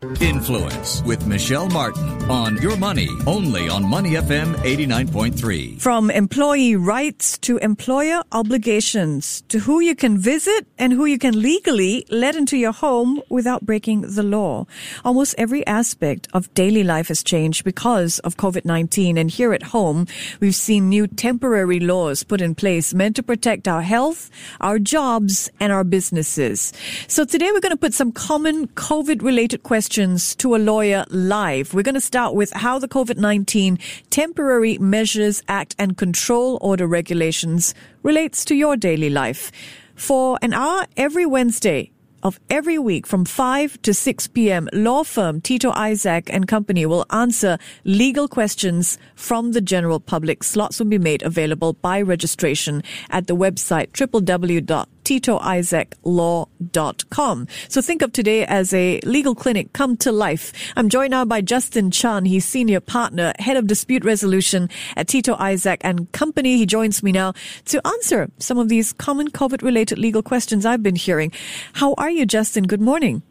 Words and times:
Influence 0.00 1.02
with 1.02 1.26
Michelle 1.26 1.68
Martin 1.68 2.30
on 2.30 2.56
Your 2.58 2.76
Money, 2.76 3.08
only 3.26 3.68
on 3.68 3.84
Money 3.84 4.12
FM 4.12 4.54
89.3. 4.58 5.80
From 5.80 6.08
employee 6.08 6.76
rights 6.76 7.36
to 7.38 7.56
employer 7.56 8.22
obligations 8.30 9.42
to 9.48 9.58
who 9.58 9.80
you 9.80 9.96
can 9.96 10.16
visit 10.16 10.68
and 10.78 10.92
who 10.92 11.04
you 11.04 11.18
can 11.18 11.42
legally 11.42 12.06
let 12.10 12.36
into 12.36 12.56
your 12.56 12.70
home 12.70 13.20
without 13.28 13.66
breaking 13.66 14.02
the 14.02 14.22
law. 14.22 14.66
Almost 15.04 15.34
every 15.36 15.66
aspect 15.66 16.28
of 16.32 16.52
daily 16.54 16.84
life 16.84 17.08
has 17.08 17.24
changed 17.24 17.64
because 17.64 18.20
of 18.20 18.36
COVID-19. 18.36 19.18
And 19.18 19.28
here 19.28 19.52
at 19.52 19.64
home, 19.64 20.06
we've 20.38 20.54
seen 20.54 20.88
new 20.88 21.08
temporary 21.08 21.80
laws 21.80 22.22
put 22.22 22.40
in 22.40 22.54
place 22.54 22.94
meant 22.94 23.16
to 23.16 23.22
protect 23.24 23.66
our 23.66 23.82
health, 23.82 24.30
our 24.60 24.78
jobs, 24.78 25.50
and 25.58 25.72
our 25.72 25.82
businesses. 25.82 26.72
So 27.08 27.24
today 27.24 27.50
we're 27.50 27.58
going 27.58 27.72
to 27.72 27.76
put 27.76 27.94
some 27.94 28.12
common 28.12 28.68
COVID 28.68 29.22
related 29.22 29.64
questions 29.64 29.87
to 29.88 30.54
a 30.54 30.58
lawyer 30.58 31.04
live. 31.08 31.72
We're 31.72 31.82
going 31.82 31.94
to 31.94 32.00
start 32.00 32.34
with 32.34 32.52
how 32.52 32.78
the 32.78 32.88
COVID-19 32.88 33.80
Temporary 34.10 34.76
Measures 34.78 35.42
Act 35.48 35.74
and 35.78 35.96
Control 35.96 36.58
Order 36.60 36.86
regulations 36.86 37.74
relates 38.02 38.44
to 38.44 38.54
your 38.54 38.76
daily 38.76 39.08
life. 39.08 39.50
For 39.94 40.38
an 40.42 40.52
hour 40.52 40.86
every 40.96 41.24
Wednesday, 41.24 41.90
of 42.22 42.38
every 42.50 42.78
week 42.78 43.06
from 43.06 43.24
5 43.24 43.80
to 43.82 43.94
6 43.94 44.28
p.m., 44.28 44.68
law 44.72 45.04
firm 45.04 45.40
Tito 45.40 45.70
Isaac 45.70 46.28
and 46.32 46.46
Company 46.46 46.84
will 46.84 47.06
answer 47.10 47.58
legal 47.84 48.28
questions 48.28 48.98
from 49.14 49.52
the 49.52 49.60
general 49.60 50.00
public. 50.00 50.42
Slots 50.42 50.78
will 50.78 50.86
be 50.86 50.98
made 50.98 51.22
available 51.22 51.74
by 51.74 52.02
registration 52.02 52.82
at 53.10 53.26
the 53.26 53.36
website 53.36 53.92
www 53.92 54.86
titoisaaclaw.com. 55.08 57.46
So 57.68 57.80
think 57.80 58.02
of 58.02 58.12
today 58.12 58.44
as 58.44 58.74
a 58.74 59.00
legal 59.00 59.34
clinic 59.34 59.72
come 59.72 59.96
to 59.98 60.10
life. 60.12 60.52
I'm 60.76 60.88
joined 60.90 61.10
now 61.12 61.24
by 61.24 61.40
Justin 61.40 61.90
Chan. 61.90 62.26
He's 62.26 62.44
senior 62.44 62.80
partner, 62.80 63.32
head 63.38 63.56
of 63.56 63.66
dispute 63.66 64.04
resolution 64.04 64.68
at 64.96 65.08
Tito 65.08 65.34
Isaac 65.38 65.80
and 65.82 66.12
Company. 66.12 66.58
He 66.58 66.66
joins 66.66 67.02
me 67.02 67.10
now 67.12 67.32
to 67.66 67.86
answer 67.86 68.30
some 68.38 68.58
of 68.58 68.68
these 68.68 68.92
common 68.92 69.30
COVID 69.30 69.62
related 69.62 69.98
legal 69.98 70.22
questions 70.22 70.66
I've 70.66 70.82
been 70.82 70.96
hearing. 70.96 71.32
How 71.72 71.94
are 71.96 72.10
you, 72.10 72.26
Justin? 72.26 72.64
Good 72.64 72.82
morning. 72.82 73.22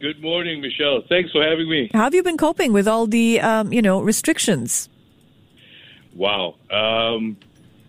Good 0.00 0.20
morning, 0.20 0.60
Michelle. 0.60 1.02
Thanks 1.08 1.30
for 1.30 1.40
having 1.42 1.70
me. 1.70 1.88
How 1.94 2.02
have 2.02 2.14
you 2.14 2.24
been 2.24 2.36
coping 2.36 2.72
with 2.72 2.88
all 2.88 3.06
the, 3.06 3.40
um, 3.40 3.72
you 3.72 3.80
know, 3.80 4.00
restrictions? 4.00 4.88
Wow. 6.14 6.56
Um, 6.70 7.36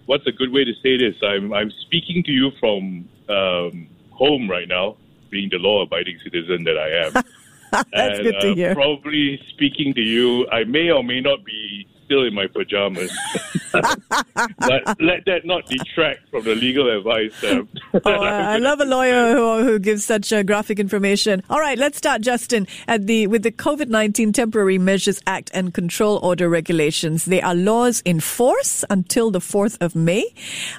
what's 0.08 0.26
a 0.26 0.32
good 0.32 0.52
way 0.52 0.64
to 0.64 0.74
say 0.82 0.98
this? 0.98 1.16
I'm 1.22 1.54
I'm 1.54 1.72
speaking 1.86 2.24
to 2.24 2.32
you 2.32 2.52
from 2.60 3.08
um, 3.30 3.88
home 4.12 4.50
right 4.50 4.68
now, 4.68 4.98
being 5.30 5.50
the 5.52 5.58
law-abiding 5.58 6.20
citizen 6.24 6.64
that 6.64 6.78
I 6.78 7.06
am. 7.06 7.14
That's 7.72 8.20
and, 8.20 8.24
good 8.24 8.42
to 8.42 8.52
uh, 8.52 8.56
hear. 8.56 8.74
Probably 8.74 9.40
speaking 9.54 9.94
to 9.94 10.02
you, 10.02 10.48
I 10.50 10.64
may 10.64 10.90
or 10.90 11.04
may 11.04 11.22
not 11.22 11.46
be 11.46 11.88
still 12.08 12.24
in 12.26 12.34
my 12.34 12.48
pajamas, 12.48 13.12
but 13.74 15.02
let 15.02 15.26
that 15.26 15.42
not 15.44 15.66
detract 15.68 16.28
from 16.30 16.46
the 16.46 16.56
legal 16.56 16.90
advice. 16.90 17.36
Um, 17.44 17.68
Oh, 18.06 18.12
I 18.12 18.54
I 18.54 18.58
love 18.58 18.80
a 18.80 18.86
lawyer 18.86 19.34
who, 19.34 19.64
who 19.64 19.80
gives 19.80 20.06
such 20.06 20.32
uh, 20.32 20.44
graphic 20.44 20.80
information. 20.80 21.42
All 21.50 21.60
right, 21.60 21.78
let's 21.78 21.98
start, 21.98 22.22
Justin, 22.22 22.68
at 22.88 23.08
the 23.08 23.28
with 23.28 23.44
the 23.44 23.52
COVID 23.52 23.90
nineteen 23.90 24.32
Temporary 24.32 24.78
Measures 24.78 25.20
Act 25.28 25.52
and 25.54 25.74
Control 25.74 26.20
Order 26.24 26.48
regulations. 26.48 27.26
They 27.26 27.42
are 27.42 27.56
laws 27.56 28.02
in 28.06 28.20
force 28.20 28.86
until 28.90 29.32
the 29.32 29.42
fourth 29.42 29.78
of 29.82 29.96
May. 29.96 30.24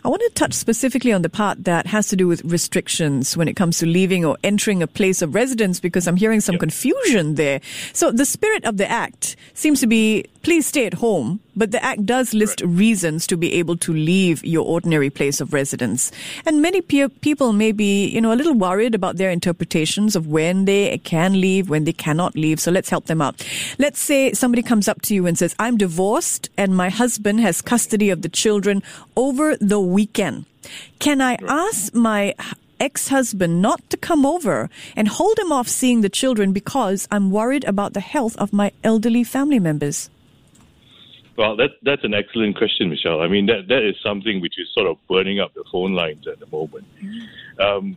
I 0.04 0.08
want 0.08 0.22
to 0.22 0.30
touch 0.34 0.54
specifically 0.54 1.12
on 1.12 1.22
the 1.22 1.28
part 1.28 1.64
that 1.64 1.86
has 1.86 2.08
to 2.08 2.16
do 2.16 2.26
with 2.28 2.42
restrictions 2.44 3.36
when 3.36 3.48
it 3.48 3.56
comes 3.56 3.78
to 3.78 3.86
leaving 3.86 4.24
or 4.24 4.38
entering 4.42 4.82
a 4.82 4.86
place 4.86 5.20
of 5.20 5.34
residence, 5.34 5.80
because 5.80 6.06
I'm 6.08 6.16
hearing 6.16 6.40
some 6.40 6.56
confusion 6.56 7.34
there. 7.34 7.60
So 7.92 8.10
the 8.12 8.24
spirit 8.24 8.64
of 8.64 8.76
the 8.76 8.88
act 8.88 9.36
seems 9.54 9.80
to 9.80 9.86
be 9.86 10.24
please 10.48 10.66
stay 10.66 10.86
at 10.86 10.94
home, 10.94 11.17
but 11.56 11.70
the 11.70 11.82
act 11.84 12.06
does 12.06 12.34
list 12.34 12.60
reasons 12.62 13.26
to 13.26 13.36
be 13.36 13.54
able 13.54 13.76
to 13.78 13.92
leave 13.92 14.44
your 14.44 14.64
ordinary 14.64 15.10
place 15.10 15.40
of 15.40 15.52
residence. 15.52 16.12
And 16.46 16.62
many 16.62 16.80
pe- 16.80 17.08
people 17.20 17.52
may 17.52 17.72
be, 17.72 18.06
you 18.06 18.20
know, 18.20 18.32
a 18.32 18.38
little 18.40 18.54
worried 18.54 18.94
about 18.94 19.16
their 19.16 19.30
interpretations 19.30 20.16
of 20.16 20.26
when 20.26 20.64
they 20.64 20.98
can 20.98 21.40
leave, 21.40 21.68
when 21.68 21.84
they 21.84 21.92
cannot 21.92 22.34
leave. 22.36 22.60
So 22.60 22.70
let's 22.70 22.90
help 22.90 23.06
them 23.06 23.20
out. 23.20 23.44
Let's 23.78 24.00
say 24.00 24.32
somebody 24.32 24.62
comes 24.62 24.88
up 24.88 25.02
to 25.02 25.14
you 25.14 25.26
and 25.26 25.36
says, 25.36 25.54
I'm 25.58 25.76
divorced 25.76 26.50
and 26.56 26.76
my 26.76 26.90
husband 26.90 27.40
has 27.40 27.62
custody 27.62 28.10
of 28.10 28.22
the 28.22 28.28
children 28.28 28.82
over 29.16 29.56
the 29.56 29.80
weekend. 29.80 30.46
Can 30.98 31.20
I 31.20 31.36
ask 31.46 31.94
my 31.94 32.34
ex-husband 32.80 33.60
not 33.60 33.80
to 33.90 33.96
come 33.96 34.24
over 34.24 34.70
and 34.94 35.08
hold 35.08 35.38
him 35.38 35.50
off 35.50 35.68
seeing 35.68 36.00
the 36.00 36.08
children 36.08 36.52
because 36.52 37.08
I'm 37.10 37.30
worried 37.30 37.64
about 37.64 37.92
the 37.92 38.00
health 38.00 38.36
of 38.36 38.52
my 38.52 38.72
elderly 38.84 39.24
family 39.24 39.58
members? 39.58 40.10
Well, 41.38 41.54
that, 41.54 41.70
that's 41.82 42.02
an 42.02 42.14
excellent 42.14 42.58
question, 42.58 42.90
Michelle. 42.90 43.20
I 43.20 43.28
mean, 43.28 43.46
that, 43.46 43.68
that 43.68 43.88
is 43.88 43.94
something 44.02 44.40
which 44.40 44.58
is 44.58 44.68
sort 44.74 44.88
of 44.88 44.96
burning 45.08 45.38
up 45.38 45.54
the 45.54 45.62
phone 45.70 45.92
lines 45.94 46.26
at 46.26 46.40
the 46.40 46.48
moment. 46.48 46.84
Um, 47.60 47.96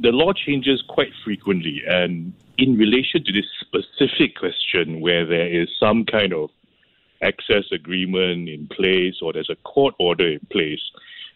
the 0.00 0.10
law 0.10 0.32
changes 0.32 0.82
quite 0.88 1.12
frequently, 1.24 1.82
and 1.86 2.32
in 2.58 2.76
relation 2.76 3.22
to 3.24 3.32
this 3.32 3.46
specific 3.60 4.36
question, 4.36 5.00
where 5.00 5.24
there 5.24 5.46
is 5.46 5.68
some 5.78 6.04
kind 6.04 6.32
of 6.32 6.50
access 7.22 7.62
agreement 7.70 8.48
in 8.48 8.66
place 8.66 9.22
or 9.22 9.32
there's 9.32 9.48
a 9.48 9.62
court 9.62 9.94
order 10.00 10.32
in 10.32 10.40
place, 10.50 10.82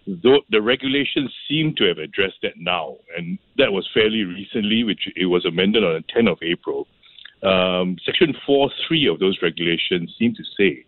though 0.09 0.41
the 0.51 0.61
regulations 0.61 1.33
seem 1.49 1.73
to 1.77 1.85
have 1.85 1.99
addressed 1.99 2.39
that 2.43 2.55
now, 2.57 2.97
and 3.17 3.39
that 3.59 3.71
was 3.71 3.89
fairly 3.95 4.25
recently, 4.25 4.83
which 4.83 5.09
it 5.15 5.27
was 5.27 5.45
amended 5.47 5.85
on 5.85 5.95
the 5.95 6.21
10th 6.21 6.33
of 6.33 6.39
April. 6.43 6.89
Um, 7.45 7.97
Section 8.05 8.35
4.3 8.49 9.13
of 9.13 9.21
those 9.21 9.39
regulations 9.41 10.13
seem 10.19 10.35
to 10.35 10.43
say 10.59 10.85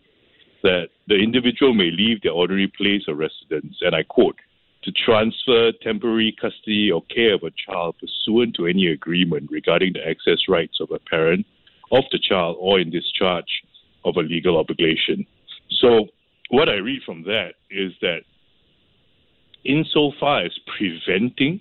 that 0.63 0.89
the 1.07 1.17
individual 1.17 1.75
may 1.75 1.91
leave 1.91 2.23
their 2.23 2.33
ordinary 2.33 2.73
place 2.77 3.03
of 3.09 3.19
residence, 3.19 3.77
and 3.81 3.95
I 3.95 4.03
quote, 4.03 4.37
to 4.83 4.93
transfer 4.93 5.73
temporary 5.83 6.37
custody 6.41 6.91
or 6.91 7.03
care 7.15 7.35
of 7.35 7.43
a 7.43 7.51
child 7.51 7.97
pursuant 7.99 8.55
to 8.57 8.67
any 8.67 8.87
agreement 8.87 9.51
regarding 9.51 9.93
the 9.93 10.09
access 10.09 10.49
rights 10.49 10.79
of 10.81 10.91
a 10.91 10.99
parent 10.99 11.47
of 11.91 12.05
the 12.13 12.19
child 12.19 12.57
or 12.61 12.79
in 12.79 12.91
discharge 12.91 13.63
of 14.05 14.17
a 14.17 14.21
legal 14.21 14.57
obligation. 14.57 15.27
So, 15.71 16.07
what 16.51 16.69
I 16.69 16.77
read 16.77 17.03
from 17.05 17.25
that 17.25 17.55
is 17.71 17.93
that 18.01 18.21
insofar 19.65 20.45
as 20.45 20.59
preventing, 20.79 21.61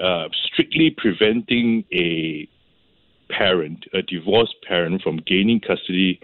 uh, 0.00 0.28
strictly 0.46 0.94
preventing 0.96 1.84
a 1.92 2.48
parent, 3.30 3.84
a 3.92 4.02
divorced 4.02 4.56
parent, 4.66 5.02
from 5.02 5.18
gaining 5.26 5.60
custody 5.60 6.20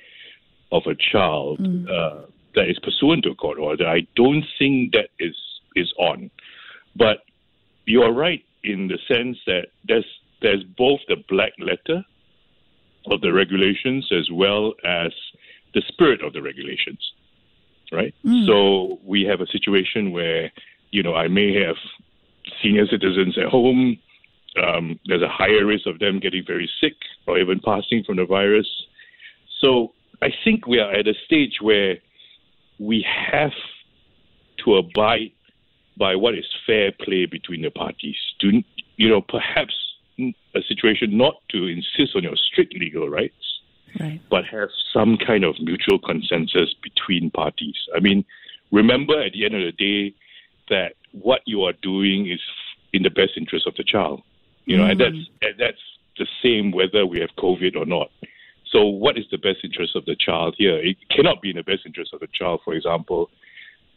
of 0.72 0.82
a 0.86 0.94
child 0.94 1.60
uh, 1.88 2.22
that 2.54 2.68
is 2.68 2.78
pursuant 2.80 3.24
to 3.24 3.30
a 3.30 3.34
court 3.34 3.58
order, 3.58 3.86
I 3.86 4.06
don't 4.16 4.44
think 4.58 4.92
that 4.92 5.08
is 5.18 5.36
is 5.76 5.92
on. 5.98 6.30
But 6.96 7.18
you 7.86 8.02
are 8.02 8.12
right 8.12 8.44
in 8.64 8.88
the 8.88 8.98
sense 9.08 9.38
that 9.46 9.68
there's 9.86 10.06
there's 10.42 10.64
both 10.76 11.00
the 11.08 11.16
black 11.28 11.52
letter 11.58 12.04
of 13.06 13.20
the 13.20 13.32
regulations 13.32 14.08
as 14.12 14.28
well 14.32 14.74
as 14.84 15.12
the 15.74 15.82
spirit 15.88 16.22
of 16.22 16.32
the 16.32 16.42
regulations, 16.42 17.12
right? 17.92 18.14
So 18.46 18.98
we 19.04 19.22
have 19.24 19.40
a 19.40 19.46
situation 19.46 20.12
where 20.12 20.52
you 20.90 21.02
know 21.02 21.14
I 21.14 21.28
may 21.28 21.54
have 21.64 21.76
senior 22.62 22.86
citizens 22.86 23.38
at 23.38 23.46
home. 23.46 23.98
Um, 24.62 24.98
there's 25.06 25.22
a 25.22 25.28
higher 25.28 25.64
risk 25.64 25.86
of 25.86 26.00
them 26.00 26.18
getting 26.18 26.44
very 26.44 26.68
sick 26.80 26.94
or 27.26 27.38
even 27.38 27.60
passing 27.60 28.02
from 28.04 28.16
the 28.16 28.26
virus. 28.26 28.66
So 29.60 29.92
I 30.22 30.28
think 30.44 30.66
we 30.66 30.78
are 30.78 30.92
at 30.92 31.06
a 31.06 31.14
stage 31.24 31.58
where 31.60 31.98
we 32.78 33.04
have 33.30 33.52
to 34.64 34.76
abide 34.76 35.32
by 35.96 36.16
what 36.16 36.34
is 36.34 36.46
fair 36.66 36.92
play 36.92 37.26
between 37.26 37.62
the 37.62 37.70
parties. 37.70 38.16
To 38.40 38.62
you 38.96 39.08
know, 39.08 39.22
perhaps 39.22 39.74
a 40.18 40.62
situation 40.68 41.16
not 41.16 41.36
to 41.50 41.66
insist 41.66 42.14
on 42.14 42.22
your 42.22 42.36
strict 42.36 42.74
legal 42.74 43.08
rights, 43.08 43.34
Right. 43.98 44.20
but 44.30 44.44
have 44.44 44.68
some 44.92 45.16
kind 45.16 45.42
of 45.42 45.56
mutual 45.58 45.98
consensus 45.98 46.74
between 46.80 47.30
parties. 47.30 47.74
I 47.94 47.98
mean, 47.98 48.24
remember 48.70 49.20
at 49.20 49.32
the 49.32 49.44
end 49.44 49.54
of 49.56 49.62
the 49.62 49.72
day 49.72 50.14
that 50.68 50.94
what 51.12 51.40
you 51.44 51.64
are 51.64 51.72
doing 51.82 52.30
is 52.30 52.40
in 52.92 53.02
the 53.02 53.10
best 53.10 53.32
interest 53.36 53.66
of 53.66 53.74
the 53.76 53.84
child. 53.84 54.22
You 54.66 54.76
know, 54.76 54.84
and 54.84 55.00
mm. 55.00 55.04
that's 55.04 55.30
and 55.42 55.54
that's 55.58 55.82
the 56.18 56.26
same 56.42 56.70
whether 56.70 57.04
we 57.04 57.18
have 57.20 57.30
COVID 57.36 57.76
or 57.76 57.86
not. 57.86 58.10
So, 58.70 58.86
what 58.86 59.18
is 59.18 59.24
the 59.30 59.38
best 59.38 59.58
interest 59.64 59.96
of 59.96 60.04
the 60.04 60.16
child 60.16 60.54
here? 60.56 60.76
It 60.76 60.96
cannot 61.10 61.42
be 61.42 61.50
in 61.50 61.56
the 61.56 61.62
best 61.62 61.82
interest 61.84 62.14
of 62.14 62.20
the 62.20 62.28
child, 62.32 62.60
for 62.64 62.74
example, 62.74 63.30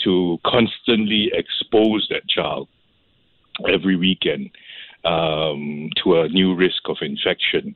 to 0.04 0.40
constantly 0.46 1.32
expose 1.34 2.08
that 2.10 2.28
child 2.28 2.68
every 3.70 3.96
weekend 3.96 4.50
um, 5.06 5.90
to 6.04 6.22
a 6.22 6.30
new 6.30 6.56
risk 6.56 6.90
of 6.90 6.98
infection. 7.02 7.76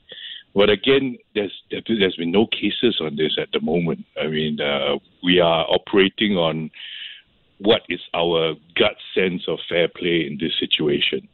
But 0.56 0.72
again, 0.72 1.18
there's 1.36 1.54
there's 1.70 2.16
been 2.16 2.32
no 2.32 2.48
cases 2.48 3.00
on 3.00 3.16
this 3.16 3.38
at 3.40 3.52
the 3.52 3.62
moment. 3.62 4.06
I 4.20 4.28
mean, 4.28 4.60
uh, 4.60 4.98
we 5.24 5.40
are 5.40 5.66
operating 5.70 6.36
on 6.36 6.72
what 7.60 7.82
is 7.90 8.00
our 8.16 8.56
gut 8.76 8.96
sense 9.14 9.44
of 9.48 9.60
fair 9.70 9.88
play 9.88 10.26
in 10.26 10.38
this 10.40 10.54
situation. 10.60 11.28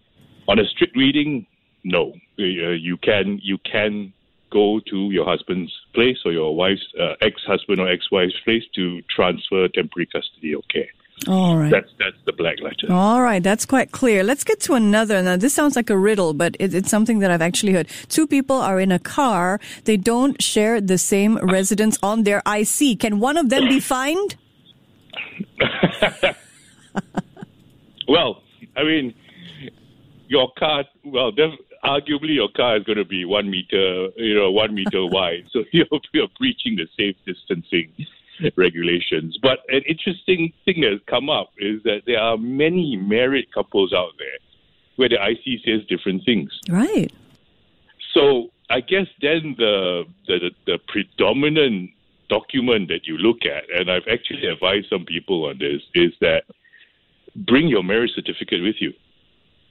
On 0.50 0.60
a 0.60 0.66
strict 0.66 0.98
reading, 0.98 1.46
no. 1.86 2.14
Uh, 2.38 2.44
you 2.44 2.98
can 2.98 3.40
you 3.42 3.58
can 3.60 4.12
go 4.54 4.80
to 4.92 4.98
your 5.12 5.26
husband's 5.26 5.74
place 5.96 6.20
or 6.26 6.32
your 6.32 6.56
wife's 6.56 6.86
uh, 7.00 7.16
ex-husband 7.22 7.80
or 7.80 7.90
ex-wife's 7.90 8.40
place 8.46 8.64
to 8.76 9.02
transfer 9.10 9.68
temporary 9.68 10.06
custody 10.06 10.54
or 10.54 10.62
care. 10.72 10.90
All 11.28 11.58
right. 11.58 11.72
That's 11.72 11.90
that's 12.00 12.18
the 12.26 12.34
black 12.34 12.58
letter. 12.60 12.92
All 12.92 13.22
right, 13.22 13.42
that's 13.42 13.66
quite 13.66 13.92
clear. 13.92 14.24
Let's 14.24 14.44
get 14.44 14.60
to 14.62 14.74
another. 14.74 15.22
Now, 15.22 15.38
this 15.38 15.54
sounds 15.54 15.76
like 15.76 15.90
a 15.90 15.98
riddle, 15.98 16.34
but 16.34 16.58
it, 16.60 16.74
it's 16.74 16.90
something 16.90 17.20
that 17.20 17.32
I've 17.32 17.42
actually 17.42 17.72
heard. 17.72 17.88
Two 18.10 18.28
people 18.28 18.58
are 18.58 18.80
in 18.80 18.92
a 18.92 19.00
car. 19.00 19.60
They 19.86 19.96
don't 19.96 20.42
share 20.42 20.82
the 20.82 20.98
same 20.98 21.38
residence 21.38 21.98
on 22.04 22.24
their 22.24 22.42
IC. 22.46 23.00
Can 23.00 23.20
one 23.20 23.38
of 23.38 23.50
them 23.50 23.70
be 23.70 23.80
fined? 23.94 24.36
well, 28.08 28.44
I 28.76 28.84
mean, 28.84 29.14
your 30.28 30.52
car. 30.58 30.84
Well, 31.06 31.32
def- 31.32 31.60
arguably, 31.84 32.36
your 32.36 32.50
car 32.50 32.78
is 32.78 32.84
going 32.84 32.98
to 32.98 33.06
be 33.06 33.26
one 33.26 33.50
meter, 33.50 34.10
you 34.16 34.36
know, 34.36 34.52
one 34.52 34.74
meter 34.74 35.06
wide. 35.12 35.48
So 35.52 35.64
you're, 35.72 35.88
you're 36.14 36.28
breaching 36.40 36.76
the 36.76 36.88
safe 36.98 37.16
distancing 37.26 37.92
regulations. 38.56 39.38
But 39.42 39.60
an 39.70 39.84
interesting 39.88 40.54
thing 40.66 40.82
that 40.82 40.92
has 40.92 41.02
come 41.08 41.30
up 41.30 41.52
is 41.58 41.84
that 41.84 42.04
there 42.06 42.20
are 42.20 42.38
many 42.38 42.96
married 42.96 43.54
couples 43.54 43.94
out 43.94 44.12
there 44.18 44.38
where 44.96 45.10
the 45.10 45.16
IC 45.16 45.62
says 45.66 45.86
different 45.88 46.24
things. 46.26 46.52
Right. 46.70 47.12
So 48.14 48.52
I 48.70 48.82
guess 48.82 49.08
then 49.22 49.56
the 49.58 50.06
the, 50.28 50.40
the, 50.40 50.52
the 50.66 50.80
predominant 50.88 51.92
document 52.30 52.88
that 52.90 53.08
you 53.08 53.18
look 53.18 53.46
at, 53.46 53.70
and 53.70 53.92
I've 53.92 54.08
actually 54.12 54.48
advised 54.48 54.88
some 54.90 55.06
people 55.06 55.46
on 55.46 55.60
this, 55.60 55.82
is 55.94 56.14
that 56.22 56.44
bring 57.36 57.68
your 57.68 57.84
marriage 57.84 58.12
certificate 58.16 58.64
with 58.64 58.76
you. 58.80 58.94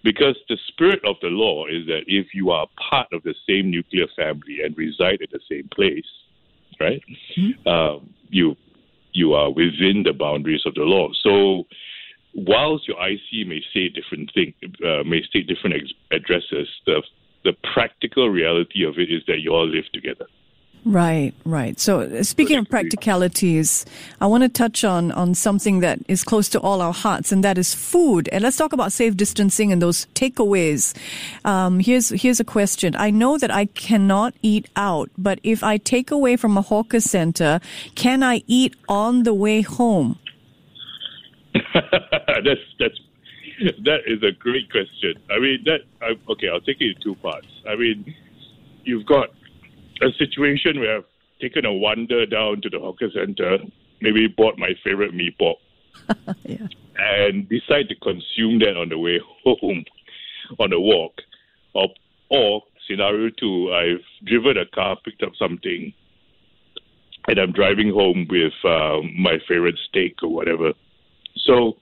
Because 0.03 0.37
the 0.49 0.59
spirit 0.69 1.01
of 1.05 1.17
the 1.23 1.29
law 1.29 1.67
is 1.67 1.87
that 1.87 2.03
if 2.07 2.35
you 2.35 2.51
are 2.51 2.67
part 2.91 3.07
of 3.13 3.23
the 3.23 3.35
same 3.49 3.71
nuclear 3.71 4.07
family 4.17 4.59
and 4.65 4.77
reside 4.77 5.23
at 5.23 5.31
the 5.31 5.41
same 5.49 5.69
place, 5.73 6.07
right, 6.81 7.03
mm-hmm. 7.37 7.69
um, 7.69 8.13
you 8.29 8.57
you 9.13 9.35
are 9.35 9.51
within 9.51 10.03
the 10.05 10.13
boundaries 10.13 10.63
of 10.65 10.75
the 10.75 10.83
law. 10.83 11.09
So, 11.23 11.67
whilst 12.35 12.89
your 12.89 12.97
IC 13.07 13.47
may 13.47 13.63
say 13.73 13.89
different 13.89 14.33
thing, 14.35 14.55
uh, 14.85 15.05
may 15.05 15.23
state 15.23 15.47
different 15.47 15.77
ex- 15.77 15.93
addresses, 16.11 16.69
the 16.87 17.03
the 17.45 17.53
practical 17.75 18.29
reality 18.29 18.85
of 18.85 18.99
it 18.99 19.11
is 19.11 19.23
that 19.27 19.41
you 19.41 19.53
all 19.53 19.67
live 19.67 19.91
together. 19.93 20.27
Right, 20.85 21.33
right. 21.45 21.79
So 21.79 22.01
uh, 22.01 22.25
speaking 22.25 22.59
of 22.59 22.69
practicalities, 22.69 23.87
I 24.21 24.27
want 24.27 24.43
to 24.43 24.49
touch 24.49 24.83
on, 24.83 25.13
on 25.13 25.35
something 25.35 25.79
that 25.79 26.01
is 26.09 26.25
close 26.25 26.49
to 26.51 26.61
all 26.61 26.81
our 26.81 26.93
hearts, 26.93 27.31
and 27.31 27.45
that 27.45 27.57
is 27.57 27.73
food. 27.73 28.29
And 28.33 28.43
let's 28.43 28.57
talk 28.57 28.73
about 28.73 28.91
safe 28.91 29.17
distancing 29.17 29.71
and 29.71 29.81
those 29.81 30.07
takeaways. 30.15 30.97
Um, 31.45 31.79
here's, 31.79 32.09
here's 32.09 32.41
a 32.41 32.45
question. 32.45 32.97
I 32.97 33.11
know 33.11 33.39
that 33.39 33.53
I 33.53 33.67
cannot 33.67 34.35
eat 34.43 34.69
out, 34.75 35.09
but 35.17 35.39
if 35.45 35.63
I 35.63 35.77
take 35.77 36.11
away 36.11 36.37
from 36.37 36.59
a 36.59 36.63
hawker 36.63 37.01
center, 37.01 37.61
can 37.95 38.25
I 38.25 38.43
eat 38.49 38.75
on 38.89 39.23
the 39.23 39.35
way 39.35 39.63
home? 39.63 40.19
that's, 41.55 42.61
that's, 42.81 42.99
that 43.85 44.01
is 44.07 44.21
a 44.25 44.33
great 44.33 44.69
question. 44.73 45.15
I 45.31 45.39
mean, 45.39 45.63
that, 45.65 45.83
I, 46.01 46.15
okay, 46.33 46.49
I'll 46.49 46.61
take 46.61 46.81
it 46.81 46.97
in 46.97 47.01
two 47.01 47.15
parts. 47.17 47.47
I 47.69 47.77
mean, 47.77 48.13
you've 48.83 49.07
got 49.07 49.29
a 50.03 50.13
situation 50.19 50.81
where 50.81 50.99
I've 50.99 51.05
taken 51.41 51.65
a 51.65 51.73
wander 51.73 52.27
down 52.27 52.61
to 52.63 52.71
the 52.71 52.79
hawker 52.79 53.11
center, 53.15 53.59
maybe 54.01 54.27
bought 54.29 54.59
my 54.59 54.75
favorite 54.85 55.15
mee 55.15 55.35
pok, 55.39 55.57
yeah. 56.45 56.67
and 56.99 57.49
decide 57.49 57.89
to 57.89 57.95
consume 57.97 58.59
that 58.61 58.77
on 58.77 58.89
the 58.89 58.99
way 58.99 59.21
home 59.45 59.85
on 60.59 60.73
a 60.73 60.81
walk. 60.81 61.15
Or, 61.75 61.89
or 62.31 62.63
scenario 62.89 63.31
two, 63.31 63.73
I've 63.73 64.27
driven 64.27 64.57
a 64.59 64.67
car, 64.67 64.97
picked 65.05 65.23
up 65.23 65.33
something, 65.39 65.93
and 67.29 67.39
I'm 67.39 67.53
driving 67.53 67.93
home 67.93 68.27
with 68.29 68.53
uh, 68.65 68.99
my 69.19 69.39
favorite 69.49 69.79
steak 69.89 70.17
or 70.23 70.29
whatever. 70.29 70.73
So 71.37 71.77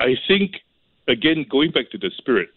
I 0.00 0.14
think, 0.28 0.56
again, 1.08 1.46
going 1.50 1.72
back 1.72 1.90
to 1.90 1.98
the 1.98 2.10
spirit 2.16 2.48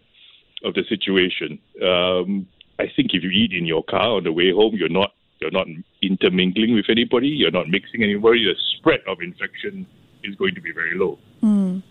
of 0.63 0.73
the 0.73 0.83
situation, 0.87 1.59
um, 1.83 2.47
I 2.79 2.85
think 2.95 3.13
if 3.13 3.23
you 3.23 3.29
eat 3.29 3.51
in 3.51 3.65
your 3.65 3.83
car 3.83 4.15
on 4.17 4.23
the 4.23 4.31
way 4.31 4.51
home, 4.51 4.75
you're 4.75 4.89
not 4.89 5.11
you're 5.41 5.51
not 5.51 5.67
intermingling 6.01 6.75
with 6.75 6.89
anybody, 6.89 7.27
you're 7.27 7.51
not 7.51 7.69
mixing 7.69 8.03
anybody. 8.03 8.45
The 8.45 8.55
spread 8.77 9.01
of 9.07 9.21
infection 9.21 9.85
is 10.23 10.35
going 10.35 10.55
to 10.55 10.61
be 10.61 10.71
very 10.71 10.97
low. 10.97 11.17
Mm. 11.41 11.81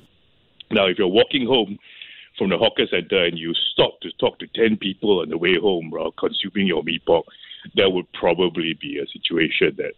Now, 0.70 0.86
if 0.86 0.98
you're 0.98 1.08
walking 1.08 1.46
home 1.46 1.78
from 2.36 2.50
the 2.50 2.58
hawker 2.58 2.86
center 2.90 3.24
and 3.24 3.38
you 3.38 3.54
stop 3.72 4.00
to 4.02 4.10
talk 4.12 4.38
to 4.38 4.46
ten 4.54 4.76
people 4.76 5.20
on 5.20 5.28
the 5.28 5.38
way 5.38 5.58
home 5.58 5.90
while 5.90 6.12
consuming 6.12 6.66
your 6.66 6.82
mee 6.82 7.00
pok, 7.06 7.24
that 7.76 7.92
would 7.92 8.10
probably 8.12 8.74
be 8.80 8.98
a 8.98 9.06
situation 9.06 9.76
that 9.76 9.94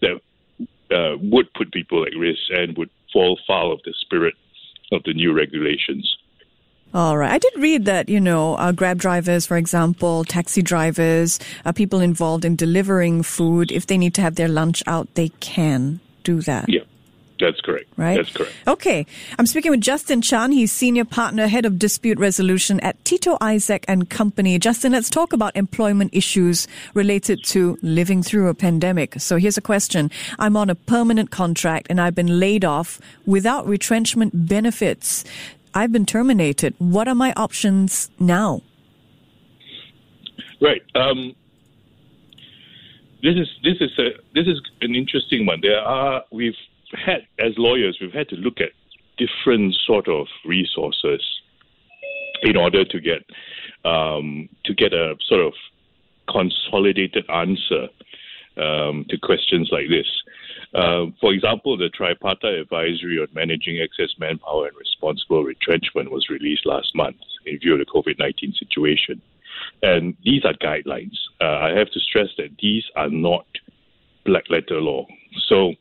that 0.00 0.96
uh, 0.96 1.16
would 1.20 1.52
put 1.54 1.72
people 1.72 2.04
at 2.04 2.16
risk 2.18 2.40
and 2.50 2.76
would 2.76 2.90
fall 3.12 3.38
foul 3.46 3.72
of 3.72 3.80
the 3.84 3.94
spirit 4.00 4.34
of 4.92 5.02
the 5.04 5.14
new 5.14 5.32
regulations. 5.32 6.16
All 6.94 7.18
right. 7.18 7.32
I 7.32 7.38
did 7.38 7.52
read 7.56 7.86
that, 7.86 8.08
you 8.08 8.20
know, 8.20 8.54
uh, 8.54 8.70
Grab 8.70 8.98
drivers, 8.98 9.46
for 9.46 9.56
example, 9.56 10.24
taxi 10.24 10.62
drivers, 10.62 11.40
uh, 11.64 11.72
people 11.72 12.00
involved 12.00 12.44
in 12.44 12.54
delivering 12.54 13.24
food, 13.24 13.72
if 13.72 13.88
they 13.88 13.98
need 13.98 14.14
to 14.14 14.22
have 14.22 14.36
their 14.36 14.46
lunch 14.46 14.80
out, 14.86 15.12
they 15.14 15.30
can 15.40 15.98
do 16.22 16.40
that. 16.42 16.68
Yeah. 16.68 16.82
That's 17.40 17.60
correct. 17.60 17.90
Right? 17.96 18.16
That's 18.16 18.32
correct. 18.32 18.54
Okay. 18.66 19.06
I'm 19.38 19.46
speaking 19.46 19.72
with 19.72 19.80
Justin 19.80 20.22
Chan. 20.22 20.52
He's 20.52 20.70
senior 20.70 21.04
partner, 21.04 21.48
head 21.48 21.66
of 21.66 21.78
dispute 21.78 22.18
resolution 22.18 22.78
at 22.80 23.02
Tito 23.04 23.36
Isaac 23.40 23.84
and 23.88 24.08
Company. 24.08 24.58
Justin, 24.58 24.92
let's 24.92 25.10
talk 25.10 25.32
about 25.32 25.56
employment 25.56 26.14
issues 26.14 26.68
related 26.94 27.42
to 27.46 27.76
living 27.82 28.22
through 28.22 28.48
a 28.48 28.54
pandemic. 28.54 29.16
So 29.18 29.36
here's 29.36 29.58
a 29.58 29.60
question. 29.60 30.10
I'm 30.38 30.56
on 30.56 30.70
a 30.70 30.74
permanent 30.74 31.32
contract 31.32 31.88
and 31.90 32.00
I've 32.00 32.14
been 32.14 32.38
laid 32.38 32.64
off 32.64 33.00
without 33.26 33.66
retrenchment 33.66 34.46
benefits. 34.46 35.24
I've 35.74 35.92
been 35.92 36.06
terminated. 36.06 36.74
What 36.78 37.08
are 37.08 37.14
my 37.14 37.32
options 37.36 38.10
now? 38.20 38.62
Right. 40.60 40.82
Um, 40.94 41.34
this 43.22 43.36
is 43.36 43.48
this 43.62 43.76
is 43.80 43.90
a 43.98 44.10
this 44.34 44.46
is 44.46 44.60
an 44.82 44.94
interesting 44.94 45.46
one. 45.46 45.60
There 45.62 45.80
are 45.80 46.22
we've 46.30 46.54
had 46.92 47.26
as 47.38 47.52
lawyers 47.58 47.98
we've 48.00 48.12
had 48.12 48.28
to 48.28 48.36
look 48.36 48.60
at 48.60 48.70
different 49.18 49.74
sort 49.86 50.08
of 50.08 50.26
resources 50.44 51.22
in 52.42 52.56
order 52.56 52.84
to 52.84 53.00
get 53.00 53.24
um, 53.84 54.48
to 54.64 54.74
get 54.74 54.92
a 54.92 55.16
sort 55.26 55.40
of 55.40 55.52
consolidated 56.28 57.28
answer 57.30 57.88
um, 58.56 59.04
to 59.08 59.18
questions 59.18 59.68
like 59.72 59.88
this. 59.88 60.06
Uh, 60.74 61.06
for 61.20 61.32
example, 61.32 61.76
the 61.76 61.88
Tripartite 61.88 62.54
Advisory 62.54 63.18
on 63.20 63.28
Managing 63.32 63.78
Excess 63.80 64.14
Manpower 64.18 64.66
and 64.66 64.76
Responsible 64.76 65.44
Retrenchment 65.44 66.10
was 66.10 66.28
released 66.28 66.66
last 66.66 66.94
month 66.94 67.16
in 67.46 67.58
view 67.60 67.74
of 67.74 67.78
the 67.78 67.86
COVID 67.86 68.18
19 68.18 68.54
situation. 68.58 69.22
And 69.82 70.16
these 70.24 70.44
are 70.44 70.54
guidelines. 70.54 71.16
Uh, 71.40 71.58
I 71.58 71.78
have 71.78 71.90
to 71.92 72.00
stress 72.00 72.28
that 72.38 72.56
these 72.60 72.84
are 72.96 73.08
not 73.08 73.46
black 74.26 74.44
letter 74.50 74.80
law. 74.80 75.06
So, 75.46 75.74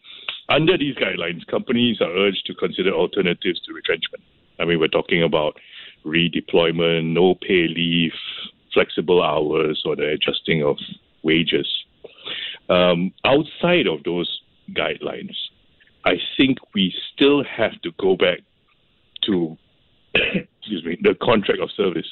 under 0.50 0.78
these 0.78 0.96
guidelines, 0.96 1.46
companies 1.48 2.00
are 2.02 2.12
urged 2.12 2.46
to 2.48 2.54
consider 2.54 2.92
alternatives 2.92 3.62
to 3.62 3.74
retrenchment. 3.74 4.24
I 4.60 4.66
mean, 4.66 4.80
we're 4.80 4.90
talking 4.90 5.24
about 5.24 5.58
redeployment, 6.06 7.14
no 7.14 7.34
pay 7.36 7.68
leave, 7.68 8.14
flexible 8.74 9.24
hours, 9.24 9.82
or 9.86 9.96
the 9.96 10.10
adjusting 10.10 10.64
of 10.64 10.78
wages. 11.24 11.68
Um, 12.70 13.12
outside 13.26 13.88
of 13.88 14.04
those 14.04 14.43
guidelines, 14.74 15.36
I 16.06 16.16
think 16.38 16.58
we 16.74 16.94
still 17.14 17.44
have 17.44 17.80
to 17.84 17.92
go 18.00 18.16
back 18.16 18.40
to 19.26 19.58
excuse 20.16 20.84
me 20.86 20.98
the 21.02 21.16
contract 21.22 21.60
of 21.62 21.70
service. 21.76 22.08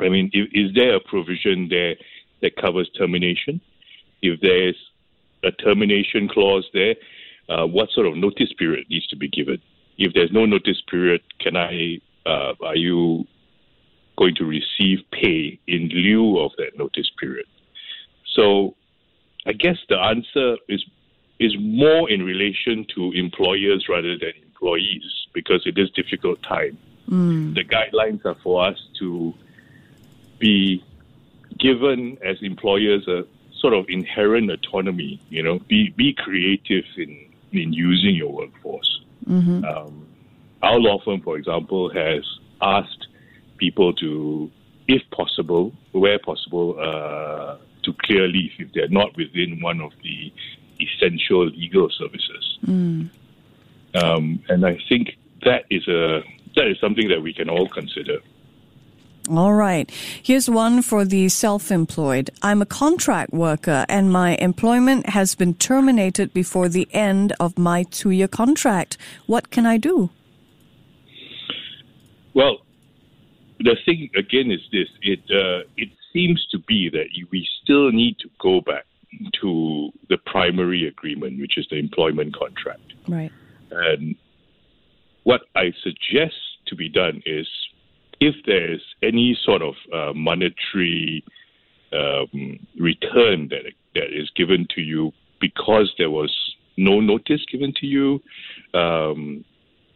I 0.00 0.08
mean, 0.08 0.30
if, 0.32 0.48
is 0.52 0.74
there 0.74 0.96
a 0.96 1.00
provision 1.00 1.68
there 1.68 1.96
that 2.42 2.56
covers 2.56 2.90
termination? 2.96 3.60
If 4.22 4.40
there's 4.40 4.76
a 5.44 5.50
termination 5.50 6.28
clause 6.28 6.66
there, 6.72 6.94
uh, 7.48 7.66
what 7.66 7.90
sort 7.90 8.06
of 8.06 8.16
notice 8.16 8.52
period 8.58 8.86
needs 8.90 9.06
to 9.08 9.16
be 9.16 9.28
given? 9.28 9.58
If 9.98 10.14
there's 10.14 10.32
no 10.32 10.46
notice 10.46 10.82
period, 10.90 11.20
can 11.40 11.56
I? 11.56 11.98
Uh, 12.26 12.52
are 12.62 12.76
you 12.76 13.24
going 14.18 14.34
to 14.36 14.44
receive 14.44 14.98
pay 15.10 15.58
in 15.66 15.88
lieu 15.88 16.38
of 16.38 16.52
that 16.58 16.78
notice 16.78 17.10
period? 17.18 17.46
So, 18.34 18.76
I 19.46 19.52
guess 19.52 19.76
the 19.88 19.96
answer 19.96 20.56
is 20.68 20.84
is 21.40 21.56
more 21.58 22.08
in 22.08 22.22
relation 22.22 22.86
to 22.94 23.10
employers 23.12 23.86
rather 23.88 24.16
than 24.16 24.32
employees 24.44 25.26
because 25.32 25.62
it 25.66 25.76
is 25.78 25.90
difficult 25.90 26.40
time. 26.42 26.78
Mm. 27.08 27.54
The 27.54 27.64
guidelines 27.64 28.24
are 28.26 28.36
for 28.42 28.64
us 28.66 28.78
to 29.00 29.34
be 30.38 30.84
given 31.58 32.18
as 32.22 32.36
employers 32.42 33.08
a 33.08 33.24
sort 33.58 33.74
of 33.74 33.86
inherent 33.88 34.50
autonomy. 34.50 35.18
You 35.30 35.42
know, 35.42 35.58
be 35.60 35.90
be 35.96 36.12
creative 36.12 36.84
in 36.96 37.32
in 37.52 37.72
using 37.72 38.14
your 38.14 38.32
workforce. 38.32 39.00
Mm-hmm. 39.26 39.64
Um, 39.64 40.06
our 40.62 40.78
law 40.78 41.00
firm, 41.04 41.22
for 41.22 41.36
example, 41.38 41.90
has 41.90 42.22
asked 42.60 43.06
people 43.56 43.92
to, 43.94 44.50
if 44.88 45.02
possible, 45.10 45.72
where 45.92 46.18
possible, 46.18 46.76
uh, 46.78 47.56
to 47.82 47.92
clear 48.02 48.28
leave 48.28 48.52
if 48.58 48.72
they're 48.74 48.88
not 48.88 49.16
within 49.16 49.60
one 49.60 49.80
of 49.80 49.92
the 50.02 50.32
essential 50.80 51.46
legal 51.46 51.88
services. 51.90 52.58
Mm. 52.66 53.10
Um, 53.94 54.42
and 54.48 54.64
I 54.64 54.78
think 54.88 55.16
that 55.44 55.64
is 55.70 55.86
a 55.88 56.22
that 56.56 56.66
is 56.66 56.78
something 56.80 57.08
that 57.08 57.22
we 57.22 57.32
can 57.32 57.48
all 57.48 57.68
consider. 57.68 58.18
All 59.28 59.54
right. 59.54 59.88
Here's 60.22 60.48
one 60.48 60.82
for 60.82 61.04
the 61.04 61.28
self 61.28 61.70
employed. 61.70 62.30
I'm 62.42 62.62
a 62.62 62.66
contract 62.66 63.32
worker 63.32 63.84
and 63.88 64.10
my 64.10 64.36
employment 64.36 65.10
has 65.10 65.34
been 65.34 65.54
terminated 65.54 66.32
before 66.32 66.68
the 66.68 66.88
end 66.92 67.32
of 67.38 67.58
my 67.58 67.84
two 67.84 68.10
year 68.10 68.28
contract. 68.28 68.96
What 69.26 69.50
can 69.50 69.66
I 69.66 69.76
do? 69.76 70.10
Well, 72.34 72.58
the 73.58 73.76
thing 73.84 74.10
again 74.16 74.50
is 74.50 74.60
this 74.72 74.88
it, 75.02 75.20
uh, 75.30 75.68
it 75.76 75.90
seems 76.12 76.46
to 76.50 76.58
be 76.58 76.88
that 76.90 77.06
we 77.30 77.46
still 77.62 77.92
need 77.92 78.18
to 78.20 78.30
go 78.40 78.60
back 78.60 78.86
to 79.40 79.90
the 80.08 80.18
primary 80.18 80.86
agreement, 80.86 81.40
which 81.40 81.58
is 81.58 81.66
the 81.70 81.76
employment 81.76 82.36
contract. 82.36 82.92
Right. 83.08 83.30
And 83.70 84.14
what 85.24 85.42
I 85.54 85.72
suggest 85.82 86.34
to 86.66 86.76
be 86.76 86.88
done 86.88 87.22
is 87.26 87.46
if 88.20 88.34
there's 88.46 88.82
any 89.02 89.38
sort 89.44 89.62
of 89.62 89.74
uh, 89.92 90.12
monetary 90.14 91.24
um, 91.92 92.58
return 92.78 93.48
that 93.48 93.72
that 93.94 94.16
is 94.16 94.30
given 94.36 94.66
to 94.74 94.80
you 94.80 95.12
because 95.40 95.92
there 95.98 96.10
was 96.10 96.32
no 96.76 97.00
notice 97.00 97.44
given 97.50 97.72
to 97.80 97.86
you, 97.86 98.20
um, 98.74 99.44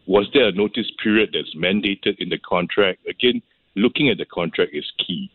was 0.06 0.26
there 0.34 0.48
a 0.48 0.52
notice 0.52 0.90
period 1.02 1.30
that's 1.32 1.54
mandated 1.54 2.18
in 2.18 2.28
the 2.28 2.38
contract? 2.38 3.00
Again, 3.08 3.40
looking 3.76 4.10
at 4.10 4.18
the 4.18 4.24
contract 4.24 4.72
is 4.74 4.90
key. 4.98 5.30